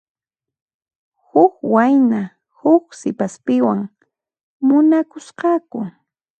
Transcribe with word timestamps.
Huk 1.29 1.53
wayna 1.73 2.21
huk 2.59 2.85
sipaspiwan 2.99 3.79
munakusqaku. 4.67 5.79